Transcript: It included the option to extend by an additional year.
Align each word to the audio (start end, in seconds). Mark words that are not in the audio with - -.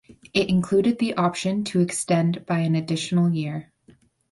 It 0.33 0.49
included 0.49 0.97
the 0.97 1.13
option 1.13 1.63
to 1.65 1.79
extend 1.79 2.43
by 2.47 2.61
an 2.61 2.73
additional 2.73 3.29
year. 3.29 3.71